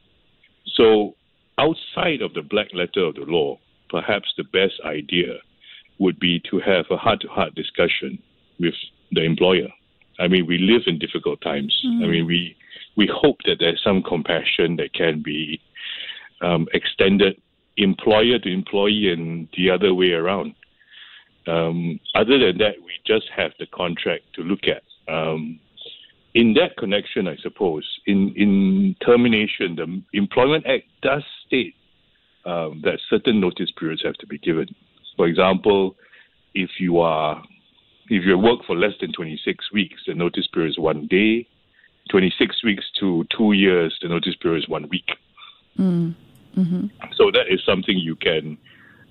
So, 0.75 1.15
outside 1.57 2.21
of 2.21 2.33
the 2.33 2.41
black 2.41 2.67
letter 2.73 3.03
of 3.05 3.15
the 3.15 3.21
law, 3.21 3.57
perhaps 3.89 4.33
the 4.37 4.43
best 4.43 4.79
idea 4.85 5.35
would 5.99 6.19
be 6.19 6.41
to 6.49 6.59
have 6.59 6.85
a 6.89 6.97
heart 6.97 7.21
to 7.21 7.27
heart 7.27 7.53
discussion 7.55 8.17
with 8.59 8.73
the 9.11 9.23
employer. 9.23 9.67
I 10.19 10.27
mean, 10.27 10.45
we 10.45 10.57
live 10.57 10.83
in 10.87 10.99
difficult 10.99 11.41
times. 11.41 11.77
Mm. 11.85 12.03
I 12.03 12.07
mean, 12.07 12.25
we 12.25 12.55
we 12.95 13.09
hope 13.11 13.37
that 13.45 13.57
there's 13.59 13.81
some 13.83 14.03
compassion 14.03 14.75
that 14.77 14.93
can 14.93 15.21
be 15.21 15.61
um, 16.41 16.67
extended 16.73 17.41
employer 17.77 18.39
to 18.39 18.51
employee 18.51 19.11
and 19.11 19.47
the 19.55 19.69
other 19.69 19.93
way 19.93 20.11
around. 20.11 20.53
Um, 21.47 21.99
other 22.15 22.37
than 22.37 22.57
that, 22.57 22.75
we 22.83 22.91
just 23.07 23.25
have 23.35 23.51
the 23.59 23.67
contract 23.67 24.23
to 24.35 24.41
look 24.41 24.65
at. 24.67 24.83
Um, 25.11 25.59
in 26.35 26.53
that 26.53 26.77
connection, 26.77 27.27
I 27.27 27.37
suppose, 27.37 27.87
in, 28.05 28.33
in 28.35 28.95
termination, 29.03 29.75
the 29.75 30.17
Employment 30.17 30.65
Act 30.67 30.85
does 31.01 31.23
state 31.47 31.75
um, 32.45 32.81
that 32.83 32.99
certain 33.09 33.39
notice 33.39 33.71
periods 33.71 34.03
have 34.03 34.15
to 34.15 34.27
be 34.27 34.37
given. 34.37 34.67
For 35.15 35.27
example, 35.27 35.95
if 36.53 36.69
you 36.79 36.99
are 36.99 37.43
if 38.09 38.25
you 38.25 38.37
work 38.37 38.61
for 38.65 38.75
less 38.75 38.93
than 38.99 39.13
26 39.13 39.71
weeks, 39.71 40.01
the 40.07 40.15
notice 40.15 40.47
period 40.47 40.71
is 40.71 40.79
one 40.79 41.07
day. 41.07 41.47
26 42.09 42.63
weeks 42.63 42.85
to 42.99 43.23
two 43.35 43.51
years, 43.51 43.95
the 44.01 44.07
notice 44.07 44.35
period 44.35 44.63
is 44.63 44.69
one 44.69 44.89
week. 44.89 45.11
Mm. 45.77 46.15
Mm-hmm. 46.57 46.87
So 47.15 47.29
that 47.31 47.45
is 47.49 47.61
something 47.65 47.97
you 47.97 48.15
can 48.15 48.57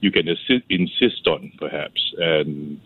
you 0.00 0.10
can 0.10 0.28
assist, 0.28 0.64
insist 0.68 1.26
on, 1.26 1.52
perhaps, 1.58 2.14
and 2.18 2.80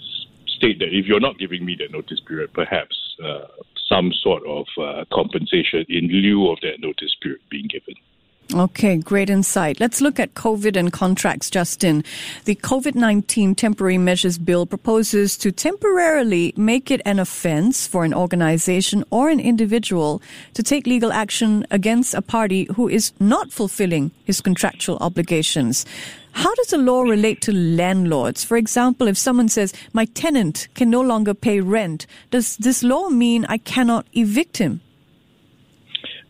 state 0.47 0.79
that 0.79 0.89
if 0.97 1.07
you're 1.07 1.21
not 1.21 1.39
giving 1.39 1.65
me 1.65 1.77
that 1.79 1.93
notice 1.93 2.21
period, 2.21 2.53
perhaps 2.55 2.97
uh, 3.23 3.47
some 3.89 4.13
sort 4.13 4.43
of 4.47 4.67
uh, 4.81 5.05
compensation 5.13 5.85
in 5.89 6.09
lieu 6.09 6.51
of 6.51 6.59
that 6.63 6.81
notice 6.81 7.15
period 7.21 7.41
being 7.51 7.67
given. 7.69 7.95
Okay, 8.55 8.99
great 8.99 9.31
insight. 9.31 9.81
Let's 9.81 10.03
look 10.03 10.21
at 10.21 10.35
COVID 10.35 10.77
and 10.77 10.93
contracts, 10.93 11.49
Justin. 11.49 12.05
The 12.45 12.55
COVID 12.57 12.95
19 12.95 13.55
Temporary 13.55 13.97
Measures 13.97 14.37
Bill 14.37 14.67
proposes 14.67 15.39
to 15.39 15.51
temporarily 15.51 16.53
make 16.55 16.91
it 16.91 17.01
an 17.07 17.19
offense 17.19 17.87
for 17.87 18.05
an 18.05 18.13
organization 18.13 19.05
or 19.11 19.31
an 19.31 19.41
individual 19.41 20.21
to 20.53 20.63
take 20.63 20.87
legal 20.87 21.13
action 21.13 21.67
against 21.71 22.13
a 22.13 22.21
party 22.21 22.69
who 22.75 22.89
is 22.89 23.13
not 23.19 23.51
fulfilling 23.51 24.11
his 24.25 24.43
contractual 24.43 24.99
obligations. 25.01 25.87
How 26.33 26.55
does 26.55 26.69
the 26.69 26.79
law 26.79 27.03
relate 27.03 27.41
to 27.43 27.53
landlords? 27.53 28.45
For 28.45 28.59
example, 28.59 29.09
if 29.09 29.17
someone 29.17 29.49
says, 29.49 29.73
my 29.95 30.05
tenant 30.05 30.69
can 30.75 30.91
no 30.91 31.01
longer 31.01 31.33
pay 31.33 31.61
rent, 31.61 32.07
does 32.31 32.59
this 32.59 32.83
law 32.83 33.09
mean 33.09 33.47
I 33.49 33.57
cannot 33.59 34.07
evict 34.13 34.59
him? 34.59 34.83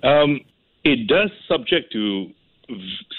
Um, 0.04 0.40
it 0.84 1.06
does 1.06 1.30
subject 1.48 1.92
to 1.92 2.30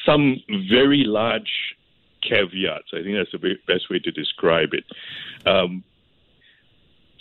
some 0.06 0.38
very 0.70 1.04
large 1.06 1.76
caveats. 2.22 2.88
I 2.94 3.04
think 3.04 3.18
that's 3.18 3.32
the 3.32 3.56
best 3.68 3.90
way 3.90 4.00
to 4.00 4.12
describe 4.12 4.70
it. 4.74 4.86
Um, 5.48 5.84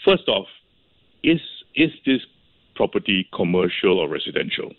first 0.05 0.29
off, 0.29 0.47
is 1.23 1.41
is 1.75 1.91
this 2.05 2.21
property 2.75 3.29
commercial 3.33 3.99
or 3.99 4.09
residential? 4.09 4.73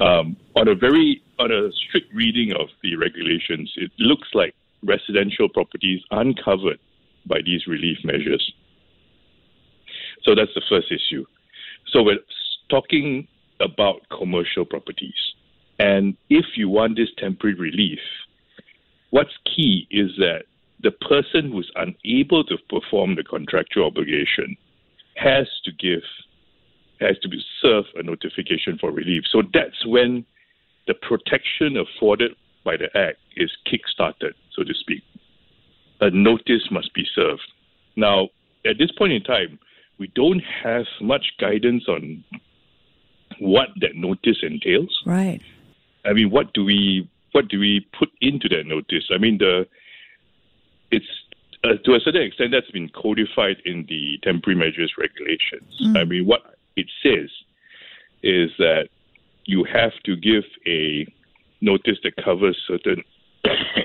Um, 0.00 0.36
on 0.56 0.68
a 0.68 0.74
very 0.74 1.22
on 1.38 1.50
a 1.50 1.70
strict 1.72 2.12
reading 2.14 2.52
of 2.52 2.68
the 2.82 2.96
regulations, 2.96 3.72
it 3.76 3.90
looks 3.98 4.28
like 4.34 4.54
residential 4.82 5.48
properties 5.48 6.00
aren't 6.10 6.42
covered 6.42 6.78
by 7.26 7.40
these 7.44 7.66
relief 7.66 7.98
measures. 8.04 8.52
So 10.24 10.34
that's 10.34 10.50
the 10.54 10.62
first 10.68 10.90
issue. 10.90 11.24
So 11.92 12.02
we're 12.02 12.18
talking 12.68 13.28
about 13.62 14.00
commercial 14.16 14.64
properties. 14.64 15.14
And 15.78 16.16
if 16.28 16.44
you 16.56 16.68
want 16.68 16.96
this 16.96 17.08
temporary 17.16 17.54
relief, 17.54 18.00
what's 19.10 19.36
key 19.56 19.86
is 19.90 20.10
that 20.18 20.44
the 20.82 20.90
person 20.90 21.52
who's 21.52 21.70
unable 21.76 22.44
to 22.44 22.56
perform 22.68 23.14
the 23.14 23.22
contractual 23.22 23.86
obligation 23.86 24.56
has 25.16 25.46
to 25.64 25.72
give, 25.72 26.02
has 27.00 27.18
to 27.20 27.28
be 27.28 27.40
served 27.60 27.88
a 27.94 28.02
notification 28.02 28.78
for 28.78 28.90
relief. 28.90 29.24
So 29.30 29.42
that's 29.54 29.86
when 29.86 30.24
the 30.86 30.94
protection 30.94 31.76
afforded 31.76 32.32
by 32.64 32.76
the 32.76 32.86
Act 32.96 33.18
is 33.36 33.50
kick-started, 33.70 34.34
so 34.54 34.64
to 34.64 34.74
speak. 34.74 35.02
A 36.00 36.10
notice 36.10 36.68
must 36.70 36.92
be 36.94 37.04
served. 37.14 37.42
Now, 37.96 38.28
at 38.66 38.78
this 38.78 38.90
point 38.92 39.12
in 39.12 39.22
time, 39.22 39.58
we 39.98 40.08
don't 40.14 40.42
have 40.64 40.86
much 41.00 41.26
guidance 41.38 41.84
on 41.88 42.24
what 43.38 43.68
that 43.80 43.94
notice 43.94 44.38
entails. 44.42 45.02
Right. 45.06 45.40
I 46.04 46.12
mean, 46.12 46.30
what 46.30 46.52
do 46.52 46.64
we 46.64 47.08
what 47.32 47.48
do 47.48 47.58
we 47.58 47.86
put 47.98 48.10
into 48.20 48.48
that 48.50 48.66
notice? 48.66 49.04
I 49.12 49.18
mean, 49.18 49.38
the 49.38 49.66
it's 50.90 51.06
uh, 51.64 51.74
to 51.84 51.94
a 51.94 52.00
certain 52.00 52.22
extent 52.22 52.52
that's 52.52 52.70
been 52.70 52.88
codified 52.90 53.56
in 53.64 53.86
the 53.88 54.18
temporary 54.22 54.58
measures 54.58 54.92
regulations. 54.98 55.80
Mm. 55.82 55.96
I 55.96 56.04
mean, 56.04 56.26
what 56.26 56.56
it 56.76 56.86
says 57.02 57.30
is 58.22 58.50
that 58.58 58.88
you 59.44 59.64
have 59.64 59.92
to 60.04 60.16
give 60.16 60.44
a 60.66 61.06
notice 61.60 61.98
that 62.04 62.16
covers 62.22 62.58
certain 62.66 63.02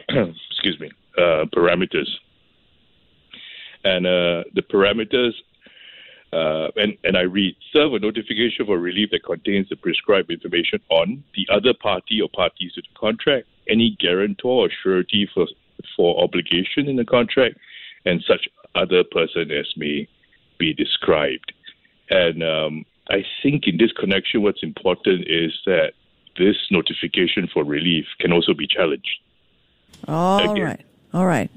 excuse 0.09 0.79
me 0.79 0.91
uh, 1.17 1.45
parameters, 1.55 2.09
and 3.83 4.05
uh, 4.05 4.43
the 4.53 4.61
parameters 4.61 5.33
uh, 6.33 6.67
and, 6.75 6.97
and 7.03 7.17
I 7.17 7.21
read, 7.21 7.55
serve 7.71 7.93
a 7.93 7.99
notification 7.99 8.65
for 8.65 8.77
relief 8.77 9.11
that 9.11 9.23
contains 9.23 9.69
the 9.69 9.75
prescribed 9.75 10.29
information 10.29 10.79
on 10.89 11.23
the 11.35 11.47
other 11.51 11.73
party 11.73 12.21
or 12.21 12.29
parties 12.29 12.73
to 12.73 12.81
the 12.81 12.99
contract, 12.99 13.47
any 13.69 13.95
guarantor 13.99 14.65
or 14.65 14.69
surety 14.83 15.29
for, 15.33 15.47
for 15.95 16.21
obligation 16.21 16.87
in 16.87 16.97
the 16.97 17.05
contract, 17.05 17.57
and 18.05 18.23
such 18.27 18.47
other 18.75 19.03
person 19.03 19.51
as 19.51 19.71
may 19.77 20.07
be 20.57 20.73
described. 20.73 21.53
And 22.09 22.43
um, 22.43 22.85
I 23.09 23.23
think 23.41 23.67
in 23.67 23.77
this 23.77 23.91
connection, 23.93 24.41
what's 24.41 24.63
important 24.63 25.25
is 25.27 25.53
that 25.65 25.93
this 26.37 26.55
notification 26.71 27.47
for 27.53 27.63
relief 27.63 28.05
can 28.19 28.31
also 28.31 28.53
be 28.53 28.67
challenged. 28.67 29.19
All 30.07 30.51
Again, 30.51 30.65
right. 30.65 30.85
All 31.13 31.25
right. 31.25 31.49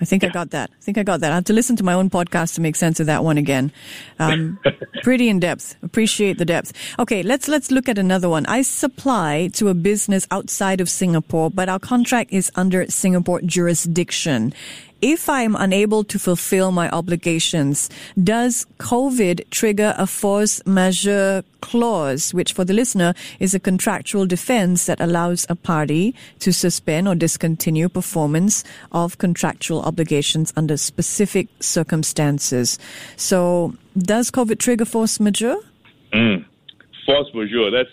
I 0.00 0.04
think 0.04 0.22
yeah. 0.22 0.28
I 0.28 0.32
got 0.32 0.50
that. 0.50 0.70
I 0.70 0.82
think 0.82 0.98
I 0.98 1.02
got 1.02 1.20
that. 1.20 1.32
I 1.32 1.36
have 1.36 1.44
to 1.44 1.52
listen 1.52 1.76
to 1.76 1.84
my 1.84 1.94
own 1.94 2.10
podcast 2.10 2.54
to 2.54 2.60
make 2.60 2.76
sense 2.76 3.00
of 3.00 3.06
that 3.06 3.24
one 3.24 3.38
again. 3.38 3.72
Um, 4.18 4.58
pretty 5.02 5.28
in 5.28 5.40
depth. 5.40 5.76
Appreciate 5.82 6.36
the 6.36 6.44
depth. 6.44 6.72
Okay, 6.98 7.22
let's 7.22 7.48
let's 7.48 7.70
look 7.70 7.88
at 7.88 7.96
another 7.96 8.28
one. 8.28 8.44
I 8.46 8.62
supply 8.62 9.50
to 9.54 9.68
a 9.68 9.74
business 9.74 10.26
outside 10.30 10.80
of 10.80 10.90
Singapore, 10.90 11.50
but 11.50 11.68
our 11.68 11.78
contract 11.78 12.32
is 12.32 12.52
under 12.54 12.86
Singapore 12.90 13.40
jurisdiction 13.42 14.52
if 15.00 15.28
I'm 15.28 15.54
unable 15.54 16.02
to 16.04 16.18
fulfill 16.18 16.72
my 16.72 16.90
obligations, 16.90 17.88
does 18.22 18.66
COVID 18.78 19.48
trigger 19.50 19.94
a 19.96 20.06
force 20.06 20.60
majeure 20.66 21.44
clause, 21.60 22.34
which 22.34 22.52
for 22.52 22.64
the 22.64 22.72
listener 22.72 23.14
is 23.38 23.54
a 23.54 23.60
contractual 23.60 24.26
defense 24.26 24.86
that 24.86 25.00
allows 25.00 25.46
a 25.48 25.54
party 25.54 26.14
to 26.40 26.52
suspend 26.52 27.06
or 27.06 27.14
discontinue 27.14 27.88
performance 27.88 28.64
of 28.90 29.18
contractual 29.18 29.82
obligations 29.82 30.52
under 30.56 30.76
specific 30.76 31.48
circumstances? 31.60 32.78
So, 33.16 33.74
does 33.96 34.30
COVID 34.30 34.58
trigger 34.58 34.84
force 34.84 35.20
majeure? 35.20 35.58
Mm. 36.12 36.44
force 37.06 37.28
majeure. 37.34 37.70
That's, 37.70 37.90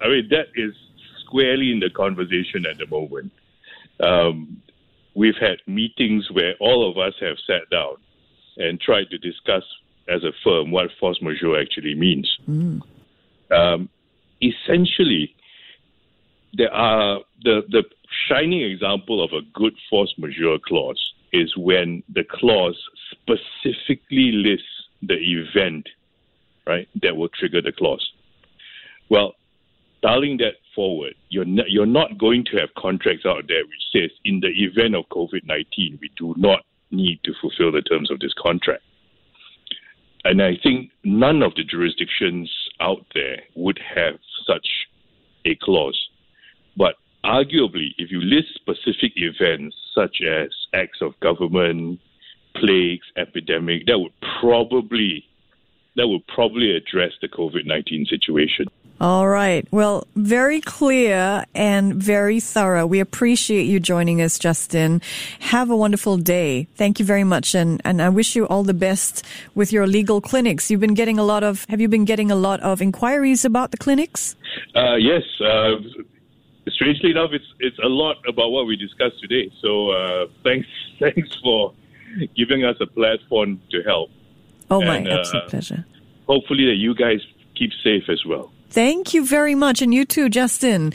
I 0.00 0.08
mean, 0.08 0.28
that 0.30 0.48
is 0.54 0.74
squarely 1.24 1.72
in 1.72 1.80
the 1.80 1.90
conversation 1.90 2.66
at 2.66 2.78
the 2.78 2.86
moment. 2.86 3.32
Um, 4.00 4.62
we've 5.14 5.36
had 5.40 5.58
meetings 5.66 6.30
where 6.30 6.54
all 6.60 6.90
of 6.90 6.98
us 6.98 7.14
have 7.20 7.36
sat 7.46 7.68
down 7.70 7.96
and 8.56 8.80
tried 8.80 9.10
to 9.10 9.18
discuss 9.18 9.62
as 10.08 10.24
a 10.24 10.32
firm 10.44 10.70
what 10.70 10.90
force 10.98 11.20
majeure 11.22 11.60
actually 11.60 11.94
means. 11.94 12.38
Mm. 12.48 12.82
Um, 13.50 13.88
essentially, 14.40 15.34
there 16.54 16.72
are 16.72 17.20
the 17.42 17.62
the 17.68 17.84
shining 18.28 18.62
example 18.62 19.22
of 19.24 19.32
a 19.32 19.40
good 19.54 19.74
force 19.88 20.12
majeure 20.18 20.58
clause 20.58 21.00
is 21.32 21.56
when 21.56 22.02
the 22.12 22.24
clause 22.24 22.78
specifically 23.10 24.32
lists 24.32 24.66
the 25.02 25.14
event, 25.14 25.88
right, 26.66 26.88
that 27.02 27.16
will 27.16 27.28
trigger 27.28 27.62
the 27.62 27.72
clause. 27.72 28.12
Well, 29.08 29.34
dialing 30.02 30.36
that 30.38 30.54
forward, 30.74 31.14
you're 31.28 31.44
not, 31.44 31.70
you're 31.70 31.86
not 31.86 32.18
going 32.18 32.44
to 32.46 32.58
have 32.58 32.68
contracts 32.76 33.24
out 33.26 33.44
there 33.48 33.62
which 33.64 33.84
says 33.92 34.10
in 34.24 34.40
the 34.40 34.48
event 34.48 34.94
of 34.94 35.04
COVID 35.10 35.44
19, 35.44 35.98
we 36.00 36.10
do 36.16 36.34
not 36.36 36.60
need 36.90 37.20
to 37.24 37.32
fulfill 37.40 37.72
the 37.72 37.82
terms 37.82 38.10
of 38.10 38.20
this 38.20 38.34
contract. 38.40 38.82
And 40.24 40.42
I 40.42 40.52
think 40.62 40.90
none 41.04 41.42
of 41.42 41.54
the 41.56 41.64
jurisdictions 41.64 42.52
out 42.80 43.04
there 43.14 43.38
would 43.56 43.80
have 43.94 44.14
such 44.46 44.66
a 45.44 45.56
clause. 45.62 46.08
But 46.76 46.94
arguably, 47.24 47.88
if 47.98 48.10
you 48.10 48.20
list 48.20 48.54
specific 48.54 49.12
events 49.16 49.76
such 49.94 50.18
as 50.22 50.50
acts 50.74 50.98
of 51.00 51.18
government, 51.20 51.98
plagues, 52.54 53.06
epidemic, 53.16 53.86
that 53.86 53.98
would 53.98 54.12
probably 54.40 55.24
that 55.96 56.08
would 56.08 56.26
probably 56.26 56.74
address 56.74 57.12
the 57.20 57.28
COVID 57.28 57.66
nineteen 57.66 58.06
situation. 58.06 58.66
All 59.02 59.26
right. 59.26 59.66
Well, 59.72 60.06
very 60.14 60.60
clear 60.60 61.44
and 61.56 61.92
very 61.92 62.38
thorough. 62.38 62.86
We 62.86 63.00
appreciate 63.00 63.64
you 63.64 63.80
joining 63.80 64.22
us, 64.22 64.38
Justin. 64.38 65.02
Have 65.40 65.70
a 65.70 65.76
wonderful 65.76 66.16
day. 66.18 66.68
Thank 66.76 67.00
you 67.00 67.04
very 67.04 67.24
much. 67.24 67.56
And, 67.56 67.82
and 67.84 68.00
I 68.00 68.10
wish 68.10 68.36
you 68.36 68.46
all 68.46 68.62
the 68.62 68.74
best 68.74 69.26
with 69.56 69.72
your 69.72 69.88
legal 69.88 70.20
clinics. 70.20 70.70
You've 70.70 70.78
been 70.78 70.94
getting 70.94 71.18
a 71.18 71.24
lot 71.24 71.42
of, 71.42 71.64
have 71.68 71.80
you 71.80 71.88
been 71.88 72.04
getting 72.04 72.30
a 72.30 72.36
lot 72.36 72.60
of 72.60 72.80
inquiries 72.80 73.44
about 73.44 73.72
the 73.72 73.76
clinics? 73.76 74.36
Uh, 74.76 74.94
yes. 74.94 75.24
Uh, 75.40 75.78
strangely 76.68 77.10
enough, 77.10 77.30
it's, 77.32 77.52
it's 77.58 77.78
a 77.80 77.88
lot 77.88 78.18
about 78.28 78.50
what 78.50 78.68
we 78.68 78.76
discussed 78.76 79.18
today. 79.20 79.50
So, 79.60 79.90
uh, 79.90 80.26
thanks, 80.44 80.68
thanks 81.00 81.28
for 81.42 81.74
giving 82.36 82.64
us 82.64 82.76
a 82.80 82.86
platform 82.86 83.60
to 83.72 83.82
help. 83.82 84.10
Oh, 84.70 84.80
my 84.80 84.98
and, 84.98 85.08
absolute 85.08 85.42
uh, 85.42 85.48
pleasure. 85.48 85.84
Hopefully 86.28 86.66
that 86.66 86.76
you 86.76 86.94
guys 86.94 87.18
keep 87.56 87.72
safe 87.82 88.04
as 88.08 88.24
well. 88.24 88.52
Thank 88.72 89.12
you 89.12 89.26
very 89.26 89.54
much. 89.54 89.82
And 89.82 89.92
you 89.92 90.06
too, 90.06 90.30
Justin. 90.30 90.94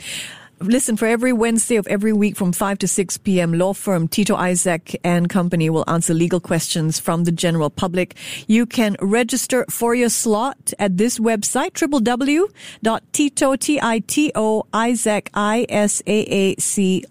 Listen, 0.60 0.96
for 0.96 1.06
every 1.06 1.32
Wednesday 1.32 1.76
of 1.76 1.86
every 1.86 2.12
week 2.12 2.34
from 2.34 2.52
5 2.52 2.78
to 2.78 2.88
6 2.88 3.18
p.m., 3.18 3.52
law 3.52 3.72
firm 3.72 4.08
Tito 4.08 4.34
Isaac 4.34 4.98
and 5.04 5.28
Company 5.28 5.70
will 5.70 5.84
answer 5.86 6.12
legal 6.12 6.40
questions 6.40 6.98
from 6.98 7.22
the 7.22 7.30
general 7.30 7.70
public. 7.70 8.16
You 8.48 8.66
can 8.66 8.96
register 9.00 9.64
for 9.70 9.94
your 9.94 10.08
slot 10.08 10.72
at 10.80 10.96
this 10.96 11.20
website, 11.20 11.74
www.tito, 11.74 13.56
T-I-T-O, 13.56 14.66
Isaac, 14.72 15.30
I-S-A-A-C. 15.34 17.04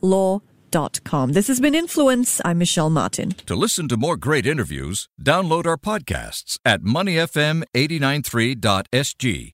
This 1.29 1.47
has 1.47 1.62
been 1.62 1.74
Influence. 1.74 2.41
I'm 2.43 2.57
Michelle 2.57 2.89
Martin. 2.89 3.29
To 3.45 3.55
listen 3.55 3.88
to 3.88 3.95
more 3.95 4.17
great 4.17 4.45
interviews, 4.45 5.07
download 5.24 5.65
our 5.65 5.77
podcasts 5.77 6.59
at 6.65 6.81
moneyfm893.sg 6.81 9.53